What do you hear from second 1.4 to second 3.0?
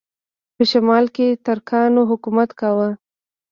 ترکانو حکومت کاوه.